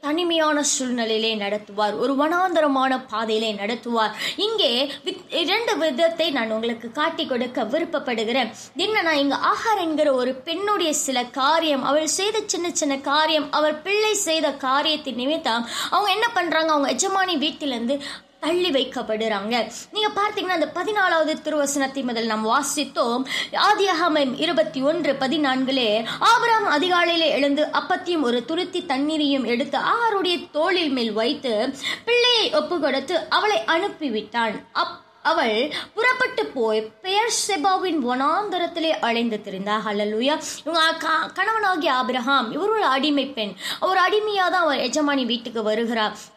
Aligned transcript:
தனிமையான 0.00 0.60
சூழ்நிலையிலே 0.60 1.36
நடத்துவார். 1.36 1.98
ஒரு 1.98 2.14
வனாந்தரமான 2.14 3.00
பாதையிலே 3.08 3.52
நடத்துவார். 3.52 4.10
இங்கே 4.36 4.92
வித்- 5.04 5.34
இரண்டு 5.34 5.78
விதத்தை 5.78 6.30
நான் 6.30 6.50
உங்களுக்கு 6.50 6.92
காட்டி 6.92 7.26
கொடுக்க 7.26 7.64
விருப்பப்படுகிறேன். 7.64 8.50
என்னன்னா 8.76 9.10
இங்க 9.10 9.36
ஆகார் 9.36 9.80
என்கிற 9.80 10.12
ஒரு 10.12 10.34
பெண்ணுடைய 10.34 10.92
சில 10.92 11.24
காரியம் 11.24 11.84
அவள் 11.84 12.06
செய்த 12.06 12.40
சின்ன 12.46 12.70
சின்ன 12.72 12.98
காரியம் 12.98 13.52
அவர் 13.52 13.82
பிள்ளை 13.82 14.14
செய்த 14.14 14.52
காரியத்தின் 14.52 15.14
நிமித்தம் 15.14 15.68
அவங்க 15.90 16.10
என்ன 16.10 16.28
பண்றாங்க? 16.28 16.72
அவங்க 16.72 16.92
எஜமானி 16.92 17.38
வீட்டிலிருந்து 17.38 18.02
தள்ளி 18.40 18.70
வைக்கப்படுறாங்க. 18.70 19.72
நீங்க 19.92 20.10
பார்த்தீங்கன்னா 20.14 20.46
அந்த 20.46 20.70
பதினாலாவது 20.74 21.38
திருவசனத்தை 21.42 22.02
முதல் 22.02 22.26
நாம் 22.26 22.46
வாசித்தோம். 22.46 23.24
ஆதியாகமம் 23.52 24.40
இருபத்தி 24.40 24.82
ஒன்று 24.82 25.12
பதினான்கிலே 25.12 26.06
ஆபராம் 26.20 26.66
அதிகாலையிலே 26.66 27.28
எழுந்து 27.28 27.68
அப்பத்தையும் 27.72 28.20
ஒரு 28.20 28.44
துருத்தி 28.44 28.86
தண்ணீரையும் 28.86 29.44
எடுத்து 29.44 29.78
ஆருடைய 29.78 30.50
தோளில் 30.50 30.90
மேல் 30.90 31.12
வைத்து 31.12 31.74
பிள்ளையை 32.04 32.52
ஒப்பு 32.52 32.80
கொடுத்து 32.80 33.20
அவளை 33.28 33.58
அனுப்பிவிட்டான். 33.66 34.62
அப் 34.72 35.06
அவள் 35.22 35.72
புறப்பட்டு 35.94 36.46
போய் 36.46 36.80
பெயர் 36.80 37.32
செபாவின் 37.48 37.98
வனாந்தரத்திலே 38.08 38.90
அலைந்து 38.90 39.40
திரிந்தார் 39.44 39.82
ஹலலுயா 39.86 40.42
இவங்க 40.64 40.96
க- 40.98 41.30
கணவனாகிய 41.34 41.88
ஆபிரகாம் 41.88 42.52
இவர் 42.52 42.68
ஒரு 42.68 42.84
அடிமை 42.84 43.26
பெண். 43.26 43.52
ஒரு 43.80 43.98
அடிமையாக 43.98 44.50
தான் 44.50 44.62
அவர் 44.62 44.78
எஜமானி 44.78 45.26
வீட்டுக்கு 45.26 45.62
வருகிறார். 45.62 46.36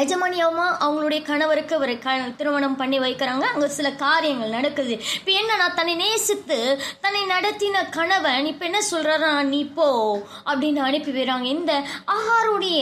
எஜமானியமா 0.00 0.66
அவங்களுடைய 0.84 1.22
கணவருக்கு 1.22 1.74
ஒரு 1.78 1.94
க 2.04 2.12
திருமணம் 2.36 2.76
பண்ணி 2.76 2.98
வைக்கிறாங்க. 2.98 3.44
அங்கே 3.54 3.66
சில 3.78 3.88
காரியங்கள் 4.02 4.54
நடக்குது. 4.54 4.94
இப்போ 5.16 5.32
என்னன்னா 5.40 5.66
தன்னை 5.78 5.94
நேசித்து 5.94 6.56
தன்னை 7.02 7.22
நடத்தின 7.32 7.82
கணவன் 7.96 8.46
இப்போ 8.50 8.64
என்ன 8.68 8.80
சொல்றாரா? 8.90 9.32
நீ 9.50 9.60
போ 9.78 9.88
அப்படின்னு 10.50 10.80
அனுப்பி 10.86 11.12
விடுறாங்க. 11.16 11.48
இந்த 11.56 11.72
ஆஹாருடைய 12.14 12.80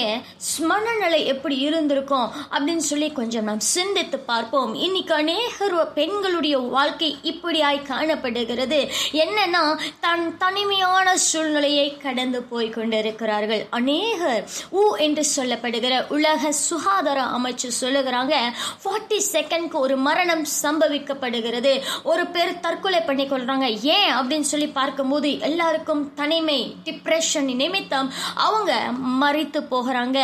மனநிலை 0.68 1.20
எப்படி 1.32 1.58
இருந்திருக்கும் 1.66 2.28
அப்படின்னு 2.52 2.84
சொல்லி 2.90 3.08
கொஞ்சம் 3.18 3.48
நாம் 3.50 3.64
சிந்தித்து 3.74 4.20
பார்ப்போம். 4.30 4.72
இன்னைக்கு 4.86 5.14
அநேகர் 5.14 5.76
பெண்களுடைய 5.98 6.58
வாழ்க்கை 6.76 7.10
இப்படியாய் 7.32 7.82
காணப்படுகிறது. 7.90 8.80
என்னன்னா 9.24 9.64
தன் 10.06 10.24
தனிமையான 10.44 11.16
சூழ்நிலையை 11.16 11.88
கடந்து 12.06 12.42
போய் 12.54 12.74
கொண்டிருக்கிறார்கள். 12.78 13.64
அநேகர் 13.80 14.42
ஊ 14.78 14.84
என்று 15.08 15.26
சொல்லப்படுகிற 15.36 15.94
உலக 16.18 16.54
சுகா 16.68 16.96
சுகாதார 17.00 17.20
அமைச்சு 17.36 17.68
சொல்லுகிறாங்க 17.80 18.34
ஃபார்ட்டி 18.82 19.18
செகண்ட்க்கு 19.32 19.78
ஒரு 19.84 19.96
மரணம் 20.06 20.42
சம்பவிக்கப்படுகிறது. 20.62 21.72
ஒரு 22.02 22.24
பேர் 22.26 22.60
தற்கொலை 22.60 23.00
பண்ணி 23.00 23.24
கொள்றாங்க. 23.28 23.66
ஏன் 23.82 24.10
அப்படின்னு 24.16 24.48
சொல்லி 24.52 24.68
பார்க்கும்போது 24.78 25.30
எல்லாருக்கும் 25.38 26.02
தனிமை 26.14 26.58
டிப்ரெஷன் 26.84 27.50
நிமித்தம் 27.62 28.12
அவங்க 28.34 28.72
மறித்து 29.22 29.60
போகிறாங்க. 29.72 30.18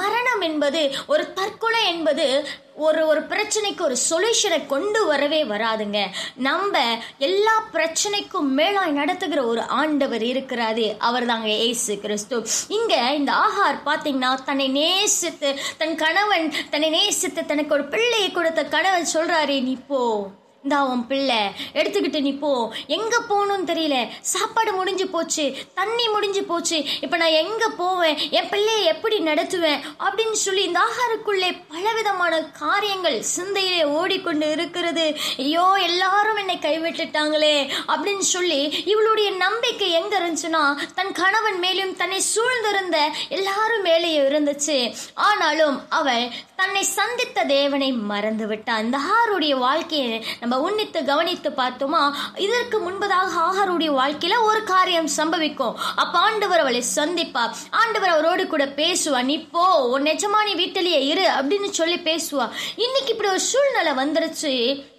மரணம் 0.00 0.44
என்பது 0.50 0.82
ஒரு 1.06 1.32
தற்கொலை 1.32 1.82
என்பது 1.92 2.26
ஒரு 2.74 3.06
ஒரு 3.06 3.20
பிரச்சனைக்கு 3.20 3.80
ஒரு 3.80 3.96
சொல்யூஷனை 4.10 4.66
கொண்டு 4.66 5.06
வரவே 5.06 5.44
வராதுங்க. 5.44 6.06
நம்ம 6.34 6.98
எல்லா 7.18 7.64
பிரச்சனைக்கும் 7.72 8.48
மேலாய் 8.56 8.90
நடத்துகிற 8.90 9.46
ஒரு 9.46 9.62
ஆண்டவர் 9.62 10.22
இருக்கிறாரு. 10.22 10.98
அவர் 10.98 11.26
தாங்க 11.26 11.48
ஏசு 11.48 11.98
கிறிஸ்து. 11.98 12.46
இங்க 12.68 13.12
இந்த 13.14 13.32
ஆஹார் 13.32 13.80
பார்த்தீங்கன்னா 13.86 14.44
தன்னை 14.44 14.68
நேசித்து 14.68 15.58
தன் 15.78 15.94
கணவன் 15.94 16.54
தன்னை 16.70 16.88
நேசித்து 16.88 17.46
தனக்கு 17.46 17.74
ஒரு 17.74 17.84
பிள்ளையை 17.84 18.30
கொடுத்த 18.30 18.64
கணவன் 18.64 19.06
சொல்றாரு 19.14 19.62
நீ 19.62 19.76
போ. 19.88 20.30
இந்தா 20.62 20.84
உன் 20.84 21.06
பிள்ளை 21.06 21.36
எடுத்துக்கிட்டு 21.74 22.20
நீ 22.20 22.32
போ. 22.32 22.72
எங்க 22.86 23.20
போகணும்னு 23.28 23.68
தெரியல. 23.70 24.08
சாப்பாடு 24.20 24.72
முடிஞ்சு 24.72 25.06
போச்சு 25.08 25.56
தண்ணி 25.74 26.08
முடிஞ்சு 26.08 26.42
போச்சு. 26.44 26.84
இப்ப 27.00 27.16
நான் 27.16 27.38
எங்க 27.42 27.68
போவேன்? 27.68 28.16
என் 28.30 28.48
பிள்ளையை 28.48 28.84
எப்படி 28.84 29.18
நடத்துவேன்? 29.18 29.80
அப்படின்னு 29.98 30.32
சொல்லி 30.32 30.62
இந்த 30.62 30.80
ஆகாருக்குள்ளே 30.80 31.62
பலவிதமான 31.68 32.42
காரியங்கள் 32.42 33.24
சிந்தையிலே 33.36 33.84
ஓடிக்கொண்டு 33.84 34.50
இருக்கிறது. 34.50 35.16
ஐயோ 35.38 35.78
எல்லாரும் 35.80 36.36
என்னை 36.36 36.56
கைவிட்டுட்டாங்களே 36.56 37.70
அப்படின்னு 37.88 38.24
சொல்லி 38.34 38.60
இவளுடைய 38.84 39.30
நம்பிக்கை 39.30 39.90
எங்க 39.90 40.20
இருந்துச்சுன்னா 40.20 40.76
தன் 40.94 41.12
கணவன் 41.12 41.58
மேலும் 41.58 41.96
தன்னை 41.96 42.22
சூழ்ந்திருந்த 42.34 42.98
எல்லாரும் 43.28 43.84
மேலேயும் 43.84 44.28
இருந்துச்சு. 44.30 44.94
ஆனாலும் 45.14 45.80
அவள் 45.88 46.28
தன்னை 46.56 46.82
சந்தித்த 46.82 47.44
தேவனை 47.44 47.92
மறந்து 47.92 48.46
விட்டான் 48.46 48.84
இந்த 48.84 48.98
ஆருடைய 48.98 49.54
வாழ்க்கையை 49.54 50.24
நம்ம 50.40 50.51
உன்னித்து 50.60 51.04
கவனித்து 51.04 51.50
பார்த்தோமா? 51.50 52.12
இதற்கு 52.36 52.90
முன்பதாக 52.90 53.30
ஆகாருடைய 53.50 53.90
வாழ்க்கையில 53.90 54.42
ஒரு 54.42 54.64
காரியம் 54.64 55.08
சம்பவிக்கும். 55.16 55.74
அப்ப 55.96 56.18
ஆண்டவர் 56.18 56.60
அவளை 56.60 56.84
சந்திப்பா. 56.96 57.50
ஆண்டவர் 57.70 58.08
அவரோடு 58.08 58.46
கூட 58.46 58.66
பேசுவா. 58.66 59.22
நீ 59.22 59.38
போ 59.38 59.88
உன் 59.88 60.02
நீ 60.02 60.54
வீட்டிலேயே 60.54 61.06
இரு 61.06 61.22
அப்படின்னு 61.22 61.70
சொல்லி 61.70 61.96
பேசுவா. 61.96 62.50
இன்னைக்கு 62.76 63.10
இப்படி 63.10 63.28
ஒரு 63.28 63.40
சூழ்நிலை 63.40 63.92
வந்துருச்சு. 63.92 64.90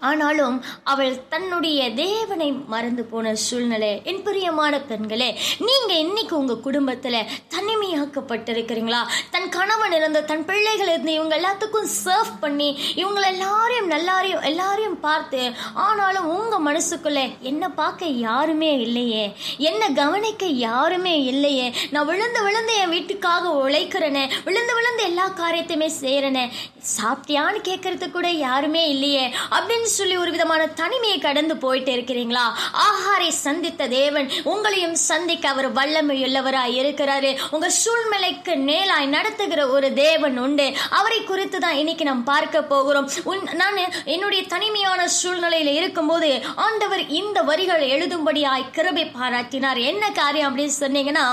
ஆனாலும் 0.00 0.64
அவள் 0.84 1.28
தன்னுடைய 1.28 1.92
தேவனை 1.92 2.52
மறந்து 2.52 3.04
போன 3.04 3.34
சூழ்நிலை. 3.34 4.00
என் 4.04 4.22
பிரியமான 4.22 4.80
பெண்களே 4.80 5.38
நீங்க 5.58 5.92
இன்னைக்கு 5.94 6.38
உங்க 6.38 6.52
குடும்பத்துல 6.64 7.22
தனிமையாக்கப்பட்டிருக்கிறீங்களா? 7.54 9.00
தன் 9.30 9.48
கணவன் 9.48 9.92
இருந்த 9.92 10.22
தன் 10.22 10.44
பிள்ளைகள் 10.44 10.88
இருந்து 10.88 11.12
இவங்க 11.12 11.36
எல்லாத்துக்கும் 11.36 11.88
சர்வ் 12.04 12.32
பண்ணி 12.40 12.78
இவங்க 12.94 13.20
எல்லாரையும் 13.20 13.90
நல்லாரையும் 13.90 14.42
எல்லாரையும் 14.42 15.00
பார்த்து 15.00 15.52
ஆனாலும் 15.74 16.26
உங்க 16.26 16.72
மனசுக்குள்ள 16.72 17.40
என்ன 17.40 17.70
பார்க்க 17.70 18.06
யாருமே 18.06 18.80
இல்லையே. 18.80 19.36
என்ன 19.58 19.88
கவனிக்க 19.88 20.46
யாருமே 20.46 21.22
இல்லையே. 21.22 21.74
நான் 21.90 22.06
விழுந்து 22.06 22.42
விழுந்து 22.42 22.74
என் 22.74 22.90
வீட்டுக்காக 22.90 23.48
உழைக்கிறேனே 23.48 24.30
விழுந்து 24.44 24.74
விழுந்து 24.74 25.02
எல்லா 25.02 25.28
காரியத்தையுமே 25.28 25.90
செய்யறேனே 26.00 26.50
சாப்பிட்டியான்னு 26.92 27.60
கேட்கறது 27.68 28.10
கூட 28.10 28.28
யாருமே 28.30 28.88
இல்லையே. 28.88 29.34
அப்படின்னு 29.50 29.88
சொல்லி 29.96 30.16
ஒரு 30.16 30.30
விதமான 30.30 30.66
தனிமையை 30.66 31.18
கடந்து 31.18 31.56
போயிட்டு 31.56 31.92
இருக்கிறீங்களா? 31.92 32.46
ஆஹாரை 32.86 33.28
சந்தித்த 33.28 33.86
தேவன் 33.86 34.30
உங்களையும் 34.44 34.92
சந்திக்க 34.92 35.48
அவர் 35.48 35.72
வல்லமை 35.72 36.22
உள்ளவராய் 36.24 36.76
இருக்கிறாரு. 36.82 37.38
உங்க 37.50 37.70
சூழ்நிலைக்கு 37.70 38.54
நேலாய் 38.54 39.06
நடத்துகிற 39.06 39.68
ஒரு 39.68 39.92
தேவன் 39.92 40.38
உண்டு. 40.38 40.76
அவரை 40.90 41.24
குறித்து 41.24 41.58
தான் 41.58 41.76
இன்னைக்கு 41.76 42.04
நாம் 42.04 42.24
பார்க்க 42.24 42.62
போகிறோம். 42.62 43.10
உன் 43.24 43.42
நான் 43.52 43.78
என்னுடைய 44.04 44.44
தனிமையான 44.44 45.08
சூழ்நிலையில 45.22 45.74
இருக்கும்போது 45.74 46.42
ஆண்டவர் 46.56 47.08
இந்த 47.08 47.42
வரிகள் 47.42 47.88
எழுதும்படியாய் 47.88 48.70
கிருபை 48.72 49.06
பாராட்டினார். 49.06 49.80
என்ன 49.84 50.10
காரியம் 50.10 50.58
அப்படின்னு 50.58 50.80
சொன்னீங்கன்னா 50.80 51.24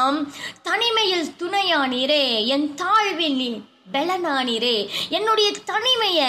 தனிமையில் 0.61 1.33
துணையானீரே 1.39 2.45
என் 2.45 2.75
தாழ்வில் 2.83 3.35
நீ 3.35 3.51
பெலனானீரே 3.85 4.75
என்னுடைய 5.09 5.47
தனிமைய 5.69 6.19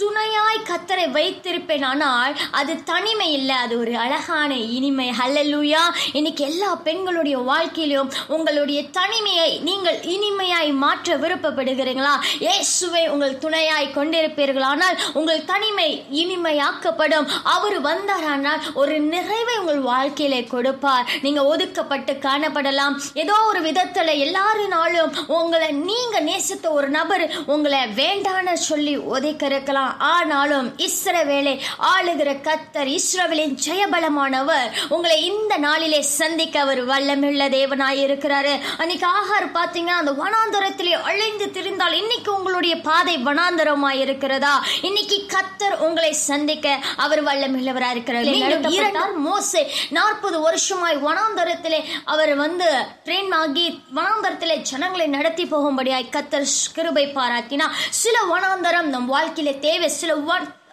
துணையாய் 0.00 0.58
கத்தரை 0.68 1.06
வைத்திருப்பேன். 1.16 1.84
ஆனால் 1.84 2.34
அது 2.50 2.72
தனிமை 2.90 3.32
இல்லை 3.32 3.56
அது 3.56 3.74
ஒரு 3.78 3.96
அழகான 3.96 4.50
இனிமை. 4.76 5.06
ஹல்லலூயா 5.20 5.80
இன்னைக்கு 6.12 6.42
எல்லா 6.44 6.70
பெண்களுடைய 6.86 7.38
வாழ்க்கையிலும் 7.38 8.10
உங்களுடைய 8.26 8.80
தனிமையை 8.98 9.58
நீங்கள் 9.68 9.98
இனிமையாய் 10.14 10.70
மாற்ற 10.82 11.16
விருப்பப்படுகிறீங்களா 11.16 12.14
இயேசுவை 12.38 13.08
உங்கள் 13.08 13.38
துணையாய் 13.38 13.88
கொண்டிருப்பீர்களானால் 13.96 15.00
உங்கள் 15.12 15.44
தனிமை 15.44 15.88
இனிமையாக்கப்படும். 16.22 17.28
அவர் 17.42 17.78
வந்தாரானால் 17.88 18.62
ஒரு 18.74 19.00
நிறைவை 19.00 19.56
உங்கள் 19.56 19.82
வாழ்க்கையில 19.82 20.46
கொடுப்பார். 20.54 21.08
நீங்க 21.22 21.42
ஒதுக்கப்பட்டு 21.56 22.14
காணப்படலாம். 22.28 22.96
ஏதோ 23.14 23.36
ஒரு 23.50 23.62
விதத்துல 23.70 24.16
எல்லாருனாலும் 24.28 25.12
உங்களை 25.26 25.70
நீங்க 25.90 26.16
நேசித்த 26.20 26.66
ஒரு 26.70 26.88
நாள் 26.88 26.98
நபர் 27.00 27.24
உங்களை 27.46 27.80
வேண்டான 28.00 28.56
சொல்லி 28.68 28.94
ஒதுக்க 29.14 29.44
இருக்கலாம் 29.46 29.92
ஆனாலும் 30.12 30.68
இஸ்ரவேலை 30.86 31.54
ஆளுகிற 31.92 32.30
கத்தர் 32.46 32.90
இஸ்ரவேலின் 32.98 33.54
ஜெயபலமானவர் 33.66 34.68
உங்களை 34.88 35.16
இந்த 35.24 35.54
நாளிலே 35.66 36.00
சந்திக்க 36.18 36.56
அவர் 36.60 36.80
வல்லமுள்ள 36.90 37.42
தேவனாய் 37.56 38.00
இருக்கிறாரு. 38.06 38.52
அன்னைக்கு 38.82 39.06
ஆகார் 39.18 39.46
பாத்தீங்கன்னா 39.56 39.96
அந்த 40.02 40.12
வனாந்தரத்திலே 40.22 40.94
அழைந்து 41.10 41.46
திரிந்தால் 41.56 41.96
இன்னைக்கு 42.00 42.30
உங்களுடைய 42.38 42.74
பாதை 42.80 43.14
வனாந்தரமாய் 43.28 44.00
இருக்கிறதா? 44.04 44.52
இன்னைக்கு 44.82 45.18
கத்தர் 45.34 45.76
உங்களை 45.86 46.12
சந்திக்க 46.28 46.66
அவர் 46.96 47.22
வல்லமுள்ளவராய் 47.24 47.94
இருக்கிறார். 47.94 49.14
மோசே 49.26 49.62
நாற்பது 49.90 50.40
வருஷமாய் 50.40 50.98
வனாந்தரத்திலே 51.06 51.80
அவர் 52.04 52.34
வந்து 52.34 52.68
ட்ரெயின் 53.06 53.34
ஆகி 53.40 53.66
வனாந்தரத்திலே 53.98 54.58
ஜனங்களை 54.72 55.06
நடத்தி 55.16 55.46
போகும்படியாய் 55.54 56.12
கத்தர் 56.16 56.48
கிருபை 56.80 57.06
பாராட்டினா 57.16 57.66
சில 58.02 58.16
வனாந்தரம் 58.30 58.88
நம் 58.88 59.08
வாழ்க்கையில 59.08 59.50
தேவை 59.60 59.88
சில 59.92 60.12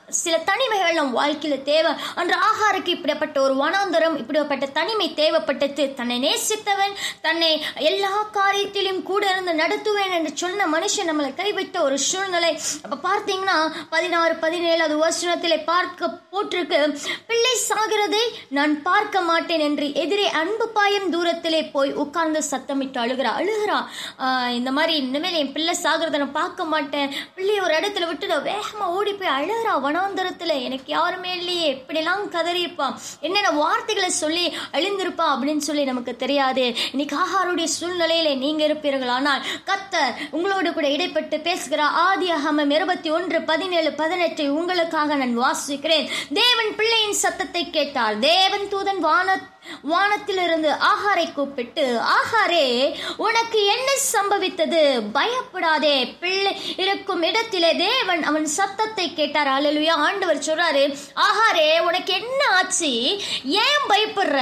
சில 0.10 0.36
தனிமைகள் 0.50 0.98
நம் 0.98 1.16
வாழ்க்கையில் 1.18 1.64
தேவை. 1.70 1.90
அன்று 2.20 2.36
ஆகாருக்கு 2.50 2.92
இப்படிப்பட்ட 2.96 3.38
ஒரு 3.46 3.54
வனாந்தரம் 3.62 4.16
இப்படிப்பட்ட 4.22 4.66
தனிமை 4.78 5.08
தேவைப்பட்டது. 5.18 5.86
தன்னை 5.98 6.18
நேசித்தவன் 6.26 6.94
தன்னை 7.26 7.50
எல்லா 7.90 8.12
காரியத்திலும் 8.38 9.02
கூட 9.10 9.24
இருந்து 9.32 9.54
நடத்துவேன் 9.62 10.14
என்று 10.18 10.32
சொன்ன 10.42 10.68
மனுஷன் 10.76 11.10
நம்மளை 11.10 11.32
கைவிட்ட 11.40 11.82
ஒரு 11.88 11.98
சூழ்நிலை. 12.10 12.52
அப்போ 12.84 12.98
பார்த்தீங்கன்னா 13.10 13.58
பதினாறு 13.96 14.36
பதினேழாவது 14.46 14.96
வருஷத்தில் 15.04 15.66
பார்க்க 15.72 16.12
போட்டிருக்கு 16.32 16.80
பிள்ளை 17.32 17.54
சாகிறதை 17.68 18.24
நான் 18.60 18.76
பார்க்க 18.88 19.26
மாட்டேன் 19.32 19.66
என்று 19.68 19.88
எதிரே 20.06 20.30
அன்பு 20.44 20.68
பாயும் 20.80 21.12
தூரத்திலே 21.18 21.62
போய் 21.76 21.94
உட்கார்ந்து 22.06 22.44
சத்தமிட்டு 22.52 23.00
அழுகிறா 23.04 23.34
அழுகிறா. 23.42 23.82
இந்த 24.60 24.72
மாதிரி 24.80 24.96
இனிமேல் 25.04 25.40
என் 25.44 25.54
பிள்ளை 25.58 25.76
சாகிறத 25.84 26.24
நான் 26.24 26.40
பார்க்க 26.42 26.72
மாட்டேன். 26.74 27.12
பிள்ளையை 27.36 27.62
ஒரு 27.68 27.76
இடத்துல 27.82 28.08
விட்டு 28.08 28.34
நான் 28.34 28.50
வேகமாக 28.50 28.96
ஓடி 28.98 29.14
போய் 29.14 29.36
அழுகிறா 29.38 29.76
வனாந்தரத்தில் 29.98 30.64
எனக்கு 30.68 30.90
யாருமே 30.98 31.32
இல்லையே. 31.38 31.70
இப்படிலாம் 31.74 32.24
கதறியிருப்பான். 32.36 32.96
என்னென்ன 33.20 33.52
வார்த்தைகளை 33.52 34.10
சொல்லி 34.10 34.46
அழிந்திருப்பா 34.72 35.26
அப்படின்னு 35.34 35.64
சொல்லி 35.68 35.84
நமக்கு 35.84 36.16
தெரியாது. 36.16 36.66
இன்னைக்கு 36.92 37.16
ஆகாருடைய 37.24 37.68
சூழ்நிலையில 37.78 38.38
நீங்க 38.38 38.62
இருப்பீர்கள். 38.68 39.14
ஆனால் 39.18 39.44
கத்தர் 39.70 40.16
உங்களோடு 40.32 40.74
கூட 40.74 40.88
இடைப்பட்டு 40.88 41.42
பேசுகிற 41.42 41.84
ஆதி 42.06 42.30
அகமம் 42.32 42.74
இருபத்தி 42.78 43.10
ஒன்று 43.10 43.42
பதினேழு 43.42 43.92
பதினெட்டை 43.98 44.48
உங்களுக்காக 44.60 45.16
நான் 45.16 45.38
வாசிக்கிறேன். 45.44 46.08
தேவன் 46.42 46.74
பிள்ளையின் 46.76 47.22
சத்தத்தை 47.26 47.70
கேட்டார். 47.70 48.18
தேவன் 48.20 48.68
தூதன் 48.74 49.04
வான 49.10 49.38
வானத்திலிருந்து 49.82 50.72
ஆகாரை 50.72 51.34
கூப்பிட்டு 51.34 52.00
ஆகாரே 52.18 52.96
உனக்கு 53.18 53.66
என்ன 53.66 53.92
சம்பவித்தது? 54.14 55.04
பயப்படாதே 55.14 56.08
பிள்ளை 56.08 56.76
இருக்கும் 56.78 57.22
இடத்திலே 57.22 57.76
தேவன் 57.76 58.24
அவன் 58.24 58.46
சத்தத்தை 58.46 59.14
கேட்டார். 59.14 59.48
அல்லேலூயா 59.48 59.96
ஆண்டவர் 60.08 60.38
சொல்றாரு 60.38 60.98
ஆகாரே 61.16 61.80
உனக்கு 61.80 62.14
என்ன 62.14 62.42
ஆச்சு? 62.56 63.18
ஏன் 63.44 63.86
பயப்படுற? 63.90 64.42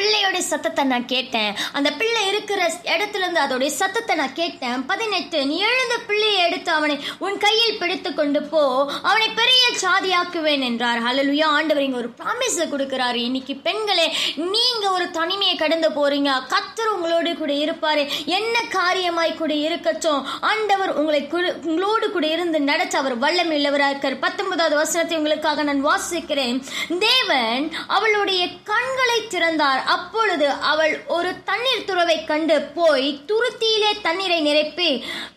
பிள்ளையோட 0.00 0.38
சத்தத்தை 0.38 0.84
நான் 0.84 1.06
கேட்டேன். 1.06 1.54
அந்த 1.72 1.90
பிள்ளை 1.90 2.28
இருக்கிற 2.28 2.72
இடத்துல 2.82 3.14
இருந்து 3.14 3.40
அதோடைய 3.40 3.66
சத்தத்தை 3.66 4.16
நான் 4.16 4.32
கேட்டேன். 4.32 4.86
பதினெட்டு 4.86 5.46
நீ 5.46 5.58
எழுந்த 5.58 5.98
பிள்ளையை 6.06 6.40
எடுத்து 6.40 6.72
அவனை 6.72 7.04
உன் 7.18 7.38
கையில் 7.38 7.78
பிடித்து 7.78 8.14
கொண்டு 8.14 8.42
போ. 8.42 8.90
அவனை 9.02 9.28
பெரிய 9.28 9.68
சாதியாக்குவேன் 9.80 10.64
என்றார். 10.64 11.02
ஹலலுயா 11.02 11.44
ஆண்டவர் 11.44 11.82
இங்க 11.82 11.96
ஒரு 11.96 12.08
ப்ராமிஸ் 12.08 12.58
கொடுக்கிறாரு. 12.58 13.14
இன்னைக்கு 13.14 13.54
பெண்களே 13.54 14.16
நீங்க 14.36 14.90
ஒரு 14.90 15.10
தனிமையை 15.10 15.56
கடந்து 15.56 15.90
போறீங்க. 15.90 16.42
கத்தர் 16.48 16.86
உங்களோடு 16.86 17.36
கூட 17.36 17.52
இருப்பாரு. 17.52 18.10
என்ன 18.24 18.58
காரியமாய் 18.72 19.34
கூட 19.34 19.54
இருக்கட்டும். 19.54 20.26
ஆண்டவர் 20.40 20.92
உங்களை 20.92 21.22
குடு- 21.22 21.64
உங்களோடு 21.64 22.10
கூட 22.10 22.26
இருந்து 22.26 22.60
நடத்த 22.60 22.98
அவர் 22.98 23.18
வல்லம் 23.18 23.50
இல்லவராக 23.50 23.88
இருக்கார். 23.88 24.18
பத்தொன்பதாவது 24.18 24.76
வசனத்தை 24.76 25.16
உங்களுக்காக 25.16 25.62
நான் 25.62 25.86
வாசிக்கிறேன். 25.86 26.62
தேவன் 26.98 27.72
அவளுடைய 27.86 28.48
கண்களை 28.64 29.26
திறந்தார். 29.26 29.84
அப்பொழுது 29.94 30.48
அவள் 30.72 30.94
ஒரு 31.16 31.30
தண்ணீர் 31.48 31.86
துறவை 31.88 32.16
கண்டு 32.30 32.56
போய் 32.78 33.08
துருத்தியிலே 33.30 33.90
தண்ணீரை 34.06 34.38
நிரப்பி 34.48 34.90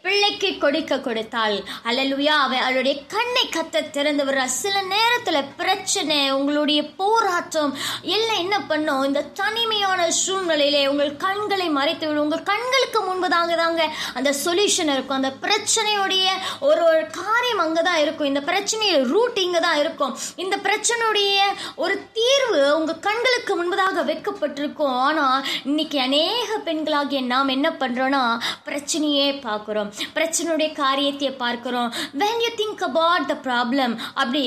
பிள்ளைக்கு 0.06 0.50
கொடுக்க 0.64 0.94
கொடுத்தாள். 1.08 1.56
அல்லலுயா 1.90 2.36
அவ 2.46 2.54
அவளுடைய 2.66 2.96
கண்ணை 3.14 3.44
கத்த 3.56 3.84
திறந்து 3.96 4.24
விடுறா. 4.26 4.46
சில 4.62 4.76
நேரத்துல 4.94 5.38
பிரச்சனை 5.62 6.18
உங்களுடைய 6.38 6.82
போராட்டம் 7.02 7.72
எல்லாம் 8.16 8.42
என்ன 8.44 8.58
பண்ணும்? 8.72 9.04
இந்த 9.10 9.22
தனிமையான 9.42 10.08
சூழ்நிலையிலே 10.24 10.84
உங்கள் 10.92 11.14
கண்களை 11.26 11.68
மறைத்து 11.78 12.06
விடும் 12.08 12.26
உங்கள் 12.26 12.48
கண்களுக்கு 12.52 13.02
முன்பதாக 13.08 13.58
தாங்க 13.62 13.84
அந்த 14.20 14.30
சொல்யூஷன் 14.44 14.92
இருக்கும். 14.96 15.20
அந்த 15.22 15.32
பிரச்சனையுடைய 15.46 16.28
ஒரு 16.70 16.82
ஒரு 16.92 17.04
காரியம் 17.22 17.64
அங்கதான் 17.66 18.02
இருக்கும். 18.04 18.30
இந்த 18.32 18.44
பிரச்சனையோட 18.50 19.04
ரூட் 19.14 19.42
இங்கே 19.46 19.62
தான் 19.68 19.80
இருக்கும். 19.84 20.16
இந்த 20.46 20.56
பிரச்சனையுடைய 20.68 21.40
ஒரு 21.84 21.96
தீர்வு 22.20 22.62
உங்க 22.80 23.00
கண்களுக்கு 23.10 23.54
முன்பதாக 23.60 24.04
பாதிக்கப்பட்டிருக்கோம். 24.34 24.98
ஆனால் 25.08 25.44
இன்னைக்கு 25.70 25.98
அநேக 26.06 26.50
பெண்களாகிய 26.68 27.20
நாம் 27.34 27.54
என்ன 27.56 27.68
பண்ணுறோன்னா 27.82 28.22
பிரச்சனையே 28.68 29.28
பார்க்குறோம். 29.48 29.90
பிரச்சனையுடைய 30.16 30.70
காரியத்தை 30.82 31.30
பார்க்குறோம். 31.44 31.90
When 32.22 32.42
you 32.46 32.50
think 32.62 32.84
about 32.90 33.28
the 33.32 33.36
problem 33.48 33.94
அப்படி 34.22 34.44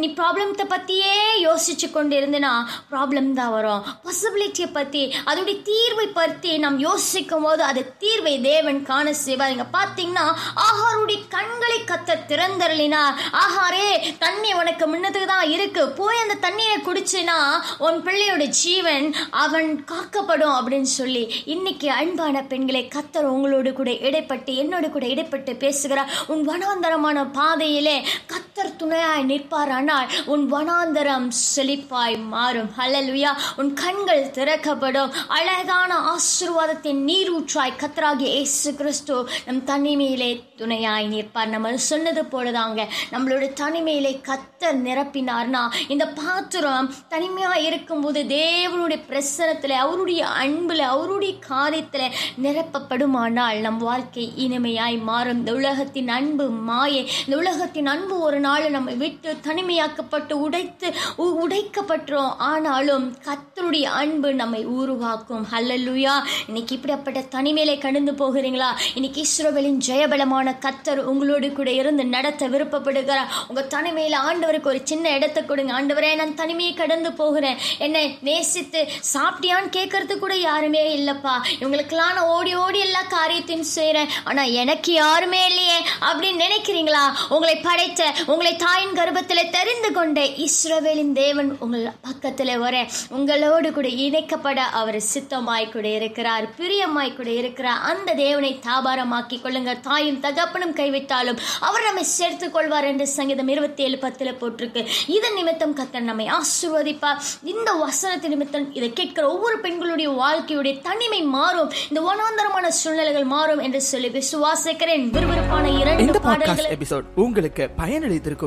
நீ 0.00 0.08
ப்ராப்ளத்தை 0.20 0.66
பற்றியே 0.74 1.14
யோசிச்சு 1.46 1.88
கொண்டு 1.96 2.14
இருந்தேன்னா 2.20 2.52
ப்ராப்ளம் 2.92 3.30
தான் 3.40 3.54
வரும். 3.56 3.84
பாசிபிலிட்டியை 4.06 4.68
பற்றி 4.78 5.02
அதோடைய 5.30 5.56
தீர்வை 5.70 6.08
பற்றி 6.20 6.52
நாம் 6.64 6.78
யோசிக்கும் 6.88 7.46
போது 7.48 7.62
அது 7.70 7.82
தீர்வை 8.04 8.34
தேவன் 8.50 8.80
காண 8.90 9.06
செய்வார் 9.24 9.54
இங்கே 9.54 9.68
பார்த்தீங்கன்னா 9.78 10.26
ஆஹாருடைய 10.66 11.20
கண்களை 11.36 11.78
கத்த 11.90 12.18
திறந்தரலினார் 12.30 13.16
ஆஹாரே 13.42 13.88
தண்ணி 14.24 14.50
உனக்கு 14.60 14.84
முன்னதுக்கு 14.92 15.28
தான் 15.34 15.50
இருக்கு. 15.56 15.82
போய் 16.00 16.22
அந்த 16.24 16.34
தண்ணியை 16.46 16.76
குடிச்சுனா 16.86 17.38
உன் 17.86 17.98
பிள்ளையோட 18.06 18.44
ஜீவன் 18.60 19.06
அவன் 19.30 19.84
காக்கப்படும் 19.84 20.50
அப்படின்னு 20.50 20.90
சொல்லி 20.98 21.34
இன்னைக்கு 21.44 21.90
அன்பான 21.90 22.42
பெண்களை 22.42 22.88
கத்தர் 22.94 23.32
உங்களோடு 23.34 23.72
கூட 23.72 23.90
இடைப்பட்டு 23.90 24.54
என்னோடு 24.54 24.90
கூட 24.90 25.06
இடைப்பட்டு 25.06 25.56
பேசுகிறார். 25.56 26.10
உன் 26.26 26.48
வனாந்தரமான 26.48 27.32
பாதையிலே 27.32 28.04
கத்த 28.26 28.57
துணையாய் 28.78 29.22
நிற்பார் 29.22 29.70
ஆனால் 29.70 30.08
உன் 30.26 30.44
வனாந்தரம் 30.52 31.28
செழிப்பாய் 31.56 32.16
மாறும். 32.28 32.70
ஹalleluya. 32.78 33.32
உன் 33.56 33.72
கண்கள் 33.74 34.30
திறக்கப்படும். 34.30 35.12
அழகான 35.28 35.94
ஆசீர்வாதத்தின் 36.14 37.00
நீரூற்றாய் 37.08 37.78
கத்தராகிய 37.78 38.28
இயேசு 38.36 38.74
கிறிஸ்து 38.74 39.28
நம் 39.46 39.64
தனிமையிலே 39.64 40.30
துணையாய் 40.56 41.06
நிற்பார். 41.06 41.48
நம்ம 41.48 41.76
சொன்னது 41.76 42.22
போலதாங்க. 42.22 42.86
நம்மளோட 43.12 43.44
தனிமையிலே 43.62 44.12
கத்தர் 44.28 44.78
நிரப்பினார்னா 44.86 45.62
இந்த 45.88 46.06
பாத்திரம் 46.08 46.94
தனிமையாக 47.08 47.60
இருக்கும்போது 47.60 48.22
தேவனுடைய 48.22 49.00
பிரசனத்தில் 49.10 49.76
அவருடைய 49.84 50.26
அன்பில் 50.26 50.80
அவருடைய 50.80 51.34
காரியத்தில் 51.48 52.14
நிரப்பப்படுமானால் 52.42 53.60
நம் 53.60 53.78
வாழ்க்கை 53.78 54.32
இனிமையாய் 54.36 55.02
மாறும். 55.02 55.38
இந்த 55.38 55.52
உலகத்தின் 55.52 56.08
அன்பு 56.08 56.48
மாயை 56.50 57.10
இந்த 57.24 57.36
உலகத்தின் 57.36 57.86
அன்பு 57.86 58.20
ஒரு 58.20 58.40
நாள் 58.40 58.67
நம்மை 58.70 58.94
விட்டு 58.94 59.36
தனிமையாக்கப்பட்டு 59.44 60.32
உடைத்து 60.32 60.94
உ- 61.16 61.46
உடைக்கப்பட்டோம் 61.46 62.34
ஆனாலும் 62.38 63.16
கத்தருடைய 63.24 63.82
அன்பு 63.82 64.34
நம்மை 64.34 64.64
உருவாக்கும் 64.64 65.46
ஹல்லல்லுயா 65.52 66.12
இன்னைக்கு 66.46 66.74
இப்படிப்பட்ட 66.74 67.20
தனிமையிலே 67.20 67.78
கடந்து 67.78 68.12
போகிறீங்களா? 68.12 68.66
இன்னைக்கு 68.94 69.22
இஸ்ரோவேலின் 69.22 69.80
ஜெயபலமான 69.86 70.58
கத்தர் 70.58 70.96
உங்களோடு 70.96 71.52
கூட 71.52 71.70
இருந்து 71.70 72.04
நடத்த 72.04 72.48
விருப்பப்படுகிறார். 72.48 73.26
உங்கள் 73.48 73.66
தனிமையில் 73.66 74.18
ஆண்டவருக்கு 74.18 74.66
ஒரு 74.66 74.80
சின்ன 74.84 75.10
இடத்தை 75.10 75.44
கொடுங்க. 75.44 75.82
ஆண்டவரே 75.82 76.14
நான் 76.14 76.34
தனிமையை 76.34 76.74
கடந்து 76.74 77.12
போகிறேன். 77.12 77.56
என்னை 77.78 78.18
நேசித்து 78.20 78.88
சாப்பிட்டியான்னு 79.14 79.70
கேட்கறது 79.70 80.18
கூட 80.18 80.34
யாருமே 80.34 80.98
இல்லைப்பா. 80.98 81.32
இவங்களுக்கெல்லாம் 81.60 81.94
நான் 81.94 82.18
ஓடி 82.18 82.54
ஓடி 82.54 82.78
எல்லா 82.78 83.02
காரியத்தையும் 83.02 83.64
செய்கிறேன் 83.64 84.08
ஆனா 84.24 84.42
எனக்கு 84.42 84.92
யாருமே 84.92 85.46
இல்லையே 85.46 85.78
அப்படின்னு 86.00 86.42
நினைக்கிறீங்களா? 86.42 87.04
உங்களை 87.28 87.56
படைத்த 87.56 88.14
உங்களை 88.26 88.56
தாயின் 88.62 88.94
கர்ப்பத்திலே 88.98 89.42
தெரிந்து 89.50 89.92
கொண்ட 89.92 90.20
இஸ்ரவேலின் 90.44 91.12
தேவன் 91.12 91.56
உங்கள் 91.60 91.90
பக்கத்துல 92.06 92.58
வர 92.58 92.86
உங்களோடு 93.08 93.72
கூட 93.72 93.88
இணைக்கப்பட 93.88 94.60
அவர் 94.80 94.98
சித்தமாய் 95.14 95.72
கூட 95.72 95.88
இருக்கிறார் 95.88 96.44
பிரியமாய் 96.58 97.16
கூட 97.16 97.30
இருக்கிறார். 97.30 97.80
அந்த 97.90 98.14
தேவனை 98.14 98.60
தாபாரமாக்கி 98.66 99.36
கொள்ளுங்க. 99.42 99.80
தாயும் 99.80 100.20
தகப்பனும் 100.20 100.74
கைவிட்டாலும் 100.74 101.38
அவர் 101.60 101.82
நம்மை 101.82 102.02
சேர்த்துக் 102.02 102.52
கொள்வார் 102.52 102.84
என்று 102.84 103.06
சங்கீதம் 103.06 103.48
இருபத்தி 103.48 103.82
ஏழு 103.82 103.98
பத்துல 104.02 104.32
போட்டிருக்கு. 104.40 104.86
இதன் 105.06 105.34
நிமித்தம் 105.34 105.76
கத்தர் 105.78 106.08
நம்மை 106.10 106.28
ஆசீர்வதிப்பார். 106.38 107.22
இந்த 107.42 107.70
வசனத்தின் 107.84 108.34
நிமித்தம் 108.34 108.74
இதை 108.74 108.92
கேட்கிற 108.92 109.32
ஒவ்வொரு 109.32 109.58
பெண்களுடைய 109.58 110.10
வாழ்க்கையுடைய 110.22 110.74
தனிமை 110.80 111.22
மாறும். 111.22 111.72
இந்த 111.88 112.00
வனாந்தரமான 112.08 112.68
சூழ்நிலைகள் 112.80 113.28
மாறும் 113.36 113.58
என்று 113.58 113.82
சொல்லி 113.82 114.08
விசுவாசிக்கிறேன். 114.08 115.06
விறுவிறுப்பான 115.18 115.78
இரண்டு 115.80 116.20
பாடல்களை 116.20 116.76
எபிசோட் 116.76 117.08
உங்களுக்கு 117.14 117.68
பயனளித்திருக்கும் 117.78 118.46